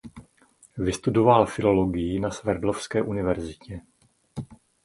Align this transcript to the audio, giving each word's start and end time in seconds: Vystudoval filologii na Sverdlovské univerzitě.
Vystudoval 0.77 1.45
filologii 1.45 2.19
na 2.19 2.31
Sverdlovské 2.31 3.01
univerzitě. 3.03 3.81